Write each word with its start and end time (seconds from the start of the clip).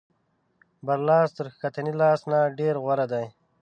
بر 0.85 0.99
لاس 1.07 1.29
تر 1.37 1.45
ښکتني 1.53 1.93
لاس 2.01 2.19
نه 2.31 2.39
ډېر 2.59 2.75
غوره 2.83 3.05
دی. 3.13 3.25